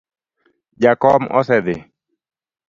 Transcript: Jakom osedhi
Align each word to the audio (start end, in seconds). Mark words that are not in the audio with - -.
Jakom 0.83 1.27
osedhi 1.41 1.77